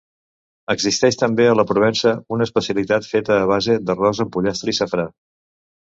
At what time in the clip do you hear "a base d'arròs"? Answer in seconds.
3.45-4.27